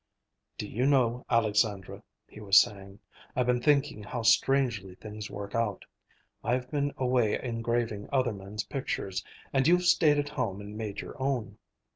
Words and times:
"Do 0.57 0.67
you 0.67 0.87
know, 0.87 1.23
Alexandra," 1.29 2.01
he 2.27 2.39
was 2.39 2.59
saying, 2.59 2.97
"I've 3.35 3.45
been 3.45 3.61
thinking 3.61 4.01
how 4.01 4.23
strangely 4.23 4.95
things 4.95 5.29
work 5.29 5.53
out. 5.53 5.85
I've 6.43 6.71
been 6.71 6.91
away 6.97 7.39
engraving 7.39 8.09
other 8.11 8.33
men's 8.33 8.63
pictures, 8.63 9.23
and 9.53 9.67
you've 9.67 9.85
stayed 9.85 10.17
at 10.17 10.29
home 10.29 10.59
and 10.59 10.75
made 10.75 11.01
your 11.01 11.21
own." 11.21 11.59